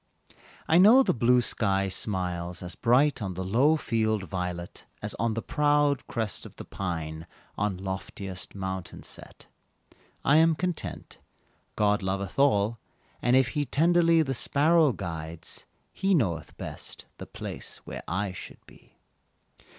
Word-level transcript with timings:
I 0.67 0.79
know 0.79 1.03
the 1.03 1.13
blue 1.13 1.41
sky 1.43 1.87
smiles 1.87 2.63
as 2.63 2.73
bright 2.73 3.21
On 3.21 3.35
the 3.35 3.43
low 3.43 3.77
field 3.77 4.23
violet, 4.23 4.87
As 4.99 5.13
on 5.19 5.35
the 5.35 5.43
proud 5.43 6.07
crest 6.07 6.43
of 6.43 6.55
the 6.55 6.65
pine 6.65 7.27
On 7.55 7.77
loftiest 7.77 8.55
mountain 8.55 9.03
set. 9.03 9.45
I 10.25 10.37
am 10.37 10.55
content 10.55 11.19
God 11.75 12.01
loveth 12.01 12.39
all, 12.39 12.79
And 13.21 13.35
if 13.35 13.49
He 13.49 13.63
tenderly 13.63 14.23
The 14.23 14.33
sparrow 14.33 14.91
guides, 14.91 15.67
He 15.93 16.15
knoweth 16.15 16.57
best 16.57 17.05
The 17.19 17.27
place 17.27 17.77
where 17.85 18.01
I 18.07 18.31
should 18.31 18.65
be. 18.65 18.97